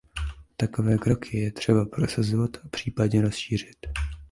Takové 0.57 0.97
kroky 0.97 1.39
je 1.39 1.51
třeba 1.51 1.85
prosazovat 1.85 2.57
a 2.63 2.67
případně 2.67 3.21
rozšířit. 3.21 3.77